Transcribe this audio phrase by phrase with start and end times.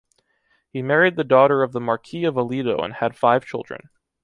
[0.73, 3.91] He married the daughter of the Marquis of Aledo and had five children.